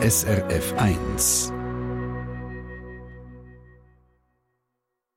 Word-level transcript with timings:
SRF 0.00 0.74
1. 0.78 1.52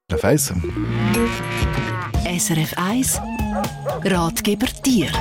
SRF 0.10 0.24
1. 0.24 0.54
SRF 2.26 2.74
1 2.78 3.22
Ratgeber 4.04 4.66
Tier 4.82 5.12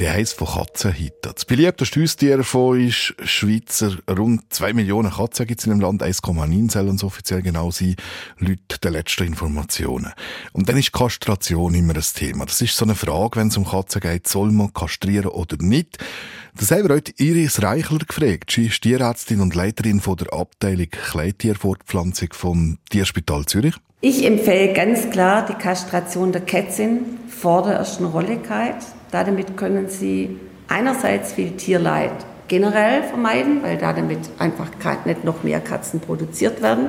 wie 0.00 0.08
heisst 0.08 0.38
von 0.38 0.48
Katzenhitten. 0.48 1.32
Das 1.34 1.44
beliebteste 1.44 2.00
Haustier 2.00 2.42
von 2.42 2.80
ist 2.80 3.14
Schweizer. 3.22 3.98
Rund 4.08 4.42
zwei 4.48 4.72
Millionen 4.72 5.10
Katzen 5.10 5.46
gibt 5.46 5.60
es 5.60 5.66
in 5.66 5.72
dem 5.72 5.80
Land. 5.80 6.02
1,9 6.02 6.70
soll 6.70 6.88
uns 6.88 7.04
offiziell 7.04 7.42
genau 7.42 7.70
sein, 7.70 7.96
laut 8.38 8.82
den 8.82 8.92
letzten 8.94 9.26
Informationen. 9.26 10.12
Und 10.52 10.70
dann 10.70 10.78
ist 10.78 10.92
Kastration 10.92 11.74
immer 11.74 11.94
ein 11.94 12.02
Thema. 12.14 12.46
Das 12.46 12.62
ist 12.62 12.74
so 12.74 12.86
eine 12.86 12.94
Frage, 12.94 13.38
wenn 13.38 13.48
es 13.48 13.58
um 13.58 13.66
Katzen 13.66 14.00
geht, 14.00 14.26
soll 14.26 14.50
man 14.52 14.72
kastrieren 14.72 15.32
oder 15.32 15.58
nicht? 15.60 15.98
Das 16.58 16.70
haben 16.72 16.88
wir 16.88 16.96
heute 16.96 17.12
Iris 17.16 17.62
Reichler 17.62 17.98
gefragt. 17.98 18.50
Sie 18.50 18.66
ist 18.66 18.82
Tierärztin 18.82 19.40
und 19.40 19.54
Leiterin 19.54 20.00
von 20.00 20.16
der 20.16 20.32
Abteilung 20.32 20.88
Kleintierfortpflanzung 20.90 22.28
vom 22.32 22.78
Tierspital 22.90 23.44
Zürich. 23.46 23.74
Ich 24.00 24.26
empfehle 24.26 24.72
ganz 24.72 25.10
klar 25.10 25.46
die 25.46 25.54
Kastration 25.54 26.32
der 26.32 26.40
Kätzin 26.40 27.18
vor 27.28 27.62
der 27.62 27.74
ersten 27.74 28.04
Rolligkeit. 28.04 28.76
Damit 29.12 29.56
können 29.56 29.88
Sie 29.88 30.40
einerseits 30.66 31.32
viel 31.32 31.52
Tierleid 31.52 32.12
generell 32.48 33.04
vermeiden, 33.04 33.62
weil 33.62 33.78
damit 33.78 34.18
einfach 34.38 34.70
nicht 35.04 35.24
noch 35.24 35.44
mehr 35.44 35.60
Katzen 35.60 36.00
produziert 36.00 36.62
werden. 36.62 36.88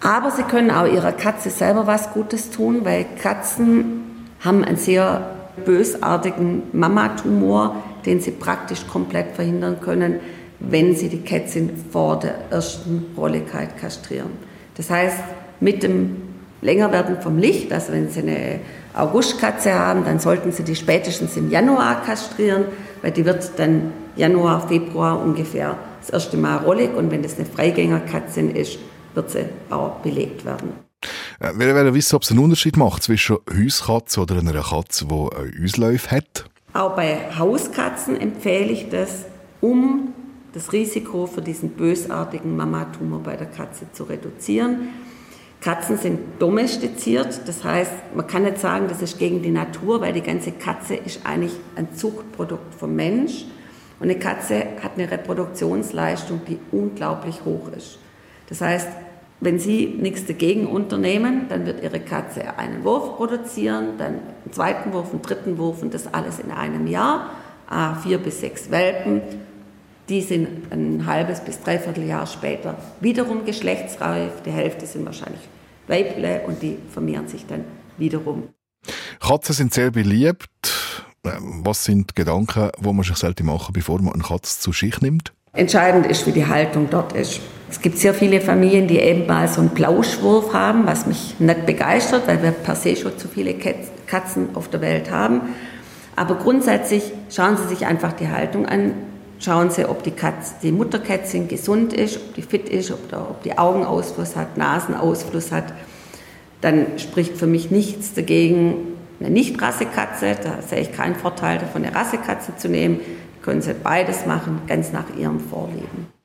Aber 0.00 0.32
Sie 0.32 0.42
können 0.42 0.72
auch 0.72 0.86
Ihrer 0.86 1.12
Katze 1.12 1.50
selber 1.50 1.86
was 1.86 2.12
Gutes 2.12 2.50
tun, 2.50 2.84
weil 2.84 3.06
Katzen 3.22 4.26
haben 4.40 4.64
einen 4.64 4.76
sehr 4.76 5.36
bösartigen 5.64 6.64
Mamatumor, 6.72 7.76
den 8.06 8.20
Sie 8.20 8.30
praktisch 8.30 8.86
komplett 8.86 9.34
verhindern 9.34 9.80
können, 9.80 10.20
wenn 10.60 10.94
Sie 10.94 11.08
die 11.08 11.20
Kätzin 11.20 11.70
vor 11.90 12.18
der 12.18 12.34
ersten 12.50 13.06
Rolligkeit 13.16 13.78
kastrieren. 13.78 14.30
Das 14.76 14.90
heißt, 14.90 15.18
mit 15.60 15.82
dem 15.82 16.16
Längerwerden 16.60 17.20
vom 17.20 17.38
Licht, 17.38 17.72
also 17.72 17.92
wenn 17.92 18.08
Sie 18.08 18.20
eine 18.20 18.60
Augustkatze 18.94 19.74
haben, 19.74 20.04
dann 20.04 20.20
sollten 20.20 20.52
Sie 20.52 20.62
die 20.62 20.76
spätestens 20.76 21.36
im 21.36 21.50
Januar 21.50 22.02
kastrieren, 22.04 22.66
weil 23.02 23.10
die 23.10 23.24
wird 23.24 23.58
dann 23.58 23.92
Januar, 24.16 24.68
Februar 24.68 25.20
ungefähr 25.20 25.76
das 26.00 26.10
erste 26.10 26.36
Mal 26.36 26.58
rollig 26.58 26.94
und 26.94 27.10
wenn 27.10 27.22
das 27.22 27.36
eine 27.36 27.46
Freigängerkatze 27.46 28.40
ist, 28.42 28.78
wird 29.14 29.30
sie 29.30 29.44
auch 29.70 30.00
belegt 30.00 30.44
werden. 30.44 30.72
Äh, 31.40 31.52
wir 31.56 31.74
wollen 31.74 31.94
wissen, 31.94 32.16
ob 32.16 32.22
es 32.22 32.30
einen 32.30 32.40
Unterschied 32.40 32.76
macht 32.76 33.02
zwischen 33.02 33.38
Hauskatze 33.50 34.20
oder 34.20 34.38
einer 34.38 34.62
Katze, 34.62 35.06
die 35.06 35.64
Ausläufe 35.64 36.10
hat. 36.10 36.44
Auch 36.72 36.96
bei 36.96 37.18
Hauskatzen 37.38 38.18
empfehle 38.18 38.72
ich 38.72 38.88
das, 38.88 39.26
um 39.60 40.14
das 40.52 40.72
Risiko 40.72 41.26
für 41.26 41.42
diesen 41.42 41.70
bösartigen 41.70 42.56
Mamatumor 42.56 43.20
bei 43.20 43.36
der 43.36 43.46
Katze 43.46 43.86
zu 43.92 44.04
reduzieren. 44.04 44.88
Katzen 45.60 45.96
sind 45.96 46.18
domestiziert, 46.40 47.42
das 47.46 47.62
heißt, 47.62 47.92
man 48.14 48.26
kann 48.26 48.42
nicht 48.42 48.58
sagen, 48.58 48.86
das 48.88 49.00
ist 49.00 49.18
gegen 49.18 49.42
die 49.42 49.50
Natur, 49.50 50.00
weil 50.00 50.12
die 50.12 50.20
ganze 50.20 50.50
Katze 50.50 50.94
ist 50.94 51.24
eigentlich 51.24 51.52
ein 51.76 51.94
Zuchtprodukt 51.94 52.74
vom 52.74 52.96
Mensch. 52.96 53.44
Und 54.00 54.10
eine 54.10 54.18
Katze 54.18 54.64
hat 54.82 54.92
eine 54.96 55.08
Reproduktionsleistung, 55.08 56.40
die 56.48 56.58
unglaublich 56.72 57.44
hoch 57.44 57.68
ist. 57.76 57.98
Das 58.48 58.60
heißt, 58.60 58.88
wenn 59.42 59.58
Sie 59.58 59.86
nichts 59.86 60.24
dagegen 60.24 60.68
unternehmen, 60.68 61.46
dann 61.48 61.66
wird 61.66 61.82
Ihre 61.82 61.98
Katze 61.98 62.56
einen 62.58 62.84
Wurf 62.84 63.16
produzieren, 63.16 63.98
dann 63.98 64.14
einen 64.14 64.52
zweiten 64.52 64.92
Wurf, 64.92 65.10
einen 65.10 65.20
dritten 65.20 65.58
Wurf 65.58 65.82
und 65.82 65.92
das 65.92 66.14
alles 66.14 66.38
in 66.38 66.52
einem 66.52 66.86
Jahr. 66.86 67.30
Vier 68.02 68.18
bis 68.18 68.40
sechs 68.40 68.70
Welpen. 68.70 69.20
Die 70.08 70.20
sind 70.20 70.70
ein 70.70 71.06
halbes 71.06 71.40
bis 71.40 71.60
dreiviertel 71.60 72.04
Jahr 72.04 72.26
später 72.26 72.76
wiederum 73.00 73.44
geschlechtsreif. 73.44 74.42
Die 74.44 74.50
Hälfte 74.50 74.86
sind 74.86 75.06
wahrscheinlich 75.06 75.40
Weible 75.88 76.42
und 76.46 76.62
die 76.62 76.76
vermehren 76.92 77.26
sich 77.26 77.44
dann 77.46 77.64
wiederum. 77.98 78.44
Katzen 79.20 79.54
sind 79.54 79.74
sehr 79.74 79.90
beliebt. 79.90 80.48
Was 81.64 81.84
sind 81.84 82.14
Gedanken, 82.14 82.70
wo 82.78 82.92
man 82.92 83.04
sich 83.04 83.16
sollte 83.16 83.42
machen, 83.42 83.72
bevor 83.72 84.00
man 84.00 84.14
eine 84.14 84.22
Katze 84.22 84.60
zu 84.60 84.72
sich 84.72 85.00
nimmt? 85.00 85.32
Entscheidend 85.52 86.06
ist, 86.06 86.26
wie 86.26 86.32
die 86.32 86.46
Haltung 86.46 86.88
dort 86.90 87.12
ist. 87.12 87.40
Es 87.72 87.80
gibt 87.80 87.98
sehr 87.98 88.14
viele 88.14 88.40
Familien, 88.40 88.86
die 88.86 88.98
eben 88.98 89.26
mal 89.26 89.48
so 89.48 89.60
einen 89.60 89.70
Plauschwurf 89.70 90.52
haben, 90.52 90.86
was 90.86 91.06
mich 91.06 91.36
nicht 91.40 91.66
begeistert, 91.66 92.28
weil 92.28 92.42
wir 92.42 92.50
per 92.52 92.76
se 92.76 92.94
schon 92.94 93.18
zu 93.18 93.26
viele 93.26 93.54
Katzen 94.06 94.50
auf 94.54 94.68
der 94.68 94.82
Welt 94.82 95.10
haben. 95.10 95.40
Aber 96.14 96.34
grundsätzlich 96.36 97.12
schauen 97.30 97.56
Sie 97.56 97.74
sich 97.74 97.86
einfach 97.86 98.12
die 98.12 98.28
Haltung 98.28 98.66
an 98.66 98.92
schauen 99.42 99.70
Sie, 99.70 99.88
ob 99.88 100.02
die, 100.02 100.12
Katze, 100.12 100.54
die 100.62 100.72
Mutterkätzchen 100.72 101.48
gesund 101.48 101.92
ist, 101.92 102.16
ob 102.16 102.34
die 102.34 102.42
fit 102.42 102.68
ist, 102.68 102.90
ob, 102.90 103.08
der, 103.08 103.22
ob 103.22 103.42
die 103.42 103.58
Augenausfluss 103.58 104.36
hat, 104.36 104.56
Nasenausfluss 104.56 105.52
hat. 105.52 105.72
Dann 106.60 106.98
spricht 106.98 107.36
für 107.36 107.46
mich 107.46 107.70
nichts 107.70 108.14
dagegen, 108.14 108.94
eine 109.20 109.30
Nicht-Rassekatze, 109.30 110.36
da 110.42 110.62
sehe 110.62 110.80
ich 110.80 110.92
keinen 110.92 111.14
Vorteil 111.14 111.58
davon, 111.58 111.84
eine 111.84 111.94
Rassekatze 111.94 112.56
zu 112.56 112.68
nehmen. 112.68 113.00
Können 113.40 113.62
Sie 113.62 113.74
beides 113.74 114.26
machen, 114.26 114.62
ganz 114.68 114.92
nach 114.92 115.16
Ihrem 115.16 115.40
Vorlieben. 115.40 116.21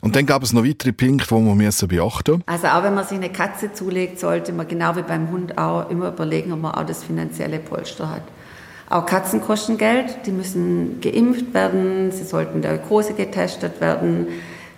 Und 0.00 0.16
dann 0.16 0.26
gab 0.26 0.42
es 0.42 0.52
noch 0.52 0.64
weitere 0.64 0.92
Punkte, 0.92 1.26
die 1.28 1.40
man 1.40 1.56
beachten 1.58 2.32
müssen. 2.32 2.42
Also 2.46 2.66
auch 2.68 2.82
wenn 2.82 2.94
man 2.94 3.04
sich 3.06 3.18
eine 3.18 3.30
Katze 3.30 3.72
zulegt, 3.72 4.18
sollte 4.18 4.52
man 4.52 4.66
genau 4.66 4.96
wie 4.96 5.02
beim 5.02 5.30
Hund 5.30 5.58
auch 5.58 5.90
immer 5.90 6.08
überlegen, 6.08 6.52
ob 6.52 6.60
man 6.60 6.74
auch 6.74 6.86
das 6.86 7.04
finanzielle 7.04 7.58
Polster 7.58 8.10
hat. 8.10 8.22
Auch 8.88 9.06
Katzen 9.06 9.40
kosten 9.40 9.78
Geld, 9.78 10.26
die 10.26 10.32
müssen 10.32 11.00
geimpft 11.00 11.54
werden, 11.54 12.10
sie 12.10 12.24
sollten 12.24 12.60
der 12.60 12.76
Große 12.78 13.14
getestet 13.14 13.80
werden, 13.80 14.26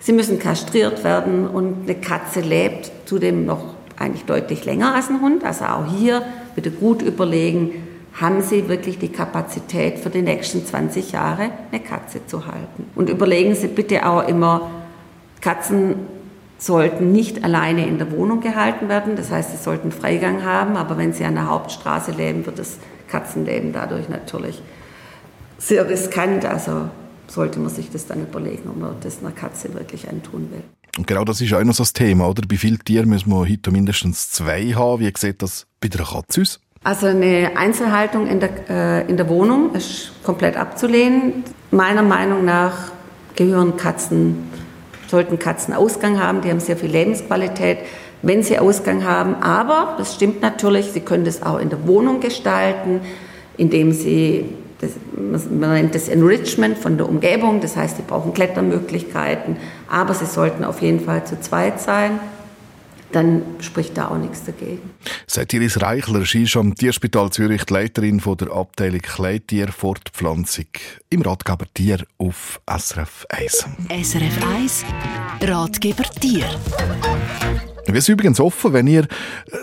sie 0.00 0.12
müssen 0.12 0.38
kastriert 0.38 1.02
werden 1.02 1.48
und 1.48 1.84
eine 1.84 1.94
Katze 1.94 2.40
lebt 2.40 2.92
zudem 3.06 3.46
noch 3.46 3.74
eigentlich 3.96 4.24
deutlich 4.24 4.66
länger 4.66 4.94
als 4.94 5.08
ein 5.08 5.22
Hund. 5.22 5.44
Also 5.44 5.64
auch 5.64 5.86
hier 5.86 6.22
bitte 6.54 6.70
gut 6.70 7.00
überlegen, 7.00 7.70
haben 8.14 8.42
Sie 8.42 8.68
wirklich 8.68 8.98
die 8.98 9.08
Kapazität 9.08 9.98
für 9.98 10.10
die 10.10 10.22
nächsten 10.22 10.66
20 10.66 11.12
Jahre 11.12 11.50
eine 11.70 11.80
Katze 11.80 12.26
zu 12.26 12.46
halten? 12.46 12.90
Und 12.94 13.08
überlegen 13.08 13.54
Sie 13.54 13.68
bitte 13.68 14.06
auch 14.06 14.26
immer, 14.28 14.70
Katzen 15.40 15.96
sollten 16.62 17.12
nicht 17.12 17.44
alleine 17.44 17.86
in 17.86 17.98
der 17.98 18.12
Wohnung 18.12 18.40
gehalten 18.40 18.88
werden. 18.88 19.16
Das 19.16 19.30
heißt, 19.30 19.50
sie 19.50 19.56
sollten 19.56 19.90
Freigang 19.90 20.44
haben, 20.44 20.76
aber 20.76 20.96
wenn 20.96 21.12
sie 21.12 21.24
an 21.24 21.34
der 21.34 21.48
Hauptstraße 21.48 22.12
leben, 22.12 22.46
wird 22.46 22.58
es 22.58 22.78
Katzenleben 23.08 23.72
dadurch 23.72 24.08
natürlich 24.08 24.62
sehr 25.58 25.88
riskant. 25.88 26.44
Also 26.44 26.88
sollte 27.26 27.58
man 27.58 27.70
sich 27.70 27.90
das 27.90 28.06
dann 28.06 28.22
überlegen, 28.22 28.68
ob 28.68 28.76
man 28.76 28.94
das 29.00 29.18
einer 29.20 29.32
Katze 29.32 29.74
wirklich 29.74 30.08
antun 30.08 30.50
will. 30.52 30.62
Und 30.96 31.06
genau 31.06 31.24
das 31.24 31.40
ist 31.40 31.52
auch 31.52 31.64
noch 31.64 31.74
so 31.74 31.82
das 31.82 31.94
Thema, 31.94 32.28
oder? 32.28 32.42
Bei 32.46 32.56
vielen 32.56 32.78
Tieren 32.78 33.08
müssen 33.08 33.30
wir 33.30 33.48
heute 33.48 33.70
mindestens 33.70 34.30
zwei 34.30 34.72
haben. 34.72 35.00
Wie 35.00 35.12
sieht 35.16 35.42
das 35.42 35.66
bei 35.80 35.88
der 35.88 36.04
Katze 36.04 36.42
aus? 36.42 36.60
Also 36.84 37.06
eine 37.06 37.52
Einzelhaltung 37.56 38.26
in 38.26 38.40
der, 38.40 38.50
äh, 38.68 39.08
in 39.08 39.16
der 39.16 39.28
Wohnung 39.28 39.74
ist 39.74 40.12
komplett 40.24 40.56
abzulehnen. 40.56 41.44
Meiner 41.70 42.02
Meinung 42.02 42.44
nach 42.44 42.90
gehören 43.36 43.76
Katzen, 43.76 44.50
sollten 45.08 45.38
Katzen 45.38 45.74
Ausgang 45.74 46.20
haben, 46.20 46.40
die 46.40 46.50
haben 46.50 46.60
sehr 46.60 46.76
viel 46.76 46.90
Lebensqualität 46.90 47.78
wenn 48.22 48.42
sie 48.42 48.58
Ausgang 48.58 49.04
haben. 49.04 49.34
Aber, 49.42 49.96
das 49.98 50.14
stimmt 50.14 50.40
natürlich, 50.40 50.92
sie 50.92 51.00
können 51.00 51.24
das 51.24 51.42
auch 51.42 51.58
in 51.58 51.68
der 51.68 51.86
Wohnung 51.86 52.20
gestalten, 52.20 53.00
indem 53.56 53.92
sie, 53.92 54.46
das, 54.80 54.92
man 55.50 55.74
nennt 55.74 55.94
das 55.94 56.08
Enrichment 56.08 56.78
von 56.78 56.96
der 56.96 57.08
Umgebung, 57.08 57.60
das 57.60 57.76
heißt, 57.76 57.96
sie 57.96 58.02
brauchen 58.06 58.32
Klettermöglichkeiten, 58.32 59.56
aber 59.90 60.14
sie 60.14 60.26
sollten 60.26 60.64
auf 60.64 60.80
jeden 60.80 61.00
Fall 61.00 61.24
zu 61.24 61.40
zweit 61.40 61.80
sein 61.80 62.18
dann 63.12 63.42
spricht 63.60 63.96
da 63.96 64.08
auch 64.08 64.18
nichts 64.18 64.44
dagegen. 64.44 64.90
Seit 65.26 65.52
Iris 65.52 65.80
Reichler, 65.80 66.24
sie 66.24 66.44
ist 66.44 66.56
am 66.56 66.74
Tierspital 66.74 67.30
Zürich 67.30 67.64
die 67.64 67.72
Leiterin 67.72 68.20
von 68.20 68.36
der 68.36 68.50
Abteilung 68.52 69.00
Kleintierfortpflanzung 69.00 70.66
im 71.10 71.22
Ratgeber 71.22 71.66
Tier 71.72 72.04
auf 72.18 72.60
SRF 72.66 73.26
1. 73.28 73.66
SRF 74.02 74.46
1 74.56 74.84
Ratgeber 75.42 76.04
Tier. 76.04 76.46
Wir 77.86 78.00
sind 78.00 78.14
übrigens 78.14 78.40
offen, 78.40 78.72
wenn 78.72 78.86
ihr 78.86 79.02
äh, 79.02 79.08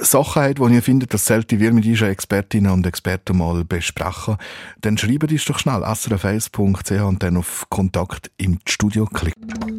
Sachen 0.02 0.44
habt, 0.44 0.60
die 0.60 0.74
ihr 0.74 0.84
findet, 0.84 1.14
das 1.14 1.26
sollte 1.26 1.60
wir 1.60 1.72
mit 1.72 1.86
unseren 1.86 2.10
Expertinnen 2.10 2.72
und 2.72 2.86
Experten 2.86 3.38
mal 3.38 3.64
besprechen, 3.64 4.38
dann 4.82 4.98
schreibt 4.98 5.32
uns 5.32 5.46
doch 5.46 5.58
schnell 5.58 5.84
srf1.ch 5.84 7.02
und 7.02 7.24
dann 7.24 7.38
auf 7.38 7.66
Kontakt 7.70 8.30
im 8.38 8.60
Studio 8.66 9.06
klicken. 9.06 9.79